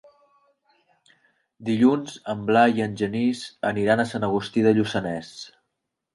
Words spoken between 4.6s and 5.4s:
de Lluçanès.